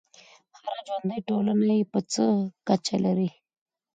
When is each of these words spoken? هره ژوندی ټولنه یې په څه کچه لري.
هره 0.59 0.79
ژوندی 0.87 1.19
ټولنه 1.29 1.65
یې 1.79 1.83
په 1.91 1.99
څه 2.11 2.25
کچه 2.67 2.95
لري. 3.05 3.29